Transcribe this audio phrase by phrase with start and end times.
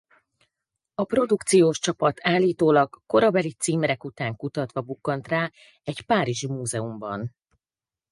[0.93, 5.51] A produkciós csapat állítólag korabeli címerek után kutatva bukkant rá
[5.83, 7.35] egy párizsi múzeumban.